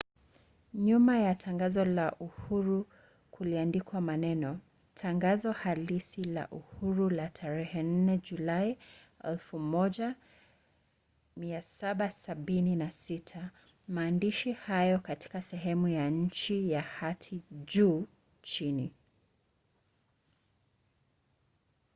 nyuma 0.73 1.17
ya 1.19 1.35
tangazo 1.35 1.85
la 1.85 2.11
uhuru 2.19 2.87
kuliandikwa 3.31 4.01
maneno 4.01 4.59
tangazo 4.93 5.51
halisi 5.51 6.23
la 6.23 6.47
uhuru 6.49 7.09
la 7.09 7.29
tarehe 7.29 7.83
4 7.83 8.17
julai 8.21 8.77
1776”. 11.37 13.47
maandishi 13.87 14.51
hayo 14.51 14.91
yako 14.91 15.03
katika 15.03 15.41
sehemu 15.41 15.87
ya 15.87 16.11
chini 16.31 16.71
ya 16.71 16.81
hati 16.81 17.41
juu 17.51 18.07
chini 18.41 18.93